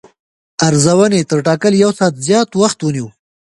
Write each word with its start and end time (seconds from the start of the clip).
ارزونې 0.67 1.21
تر 1.29 1.39
ټاکلي 1.47 1.77
یو 1.83 1.91
ساعت 1.99 2.13
زیات 2.27 2.49
وخت 2.61 2.79
ونیو. 2.81 3.07